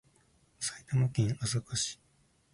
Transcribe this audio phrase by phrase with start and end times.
[0.59, 1.99] 埼玉県朝霞市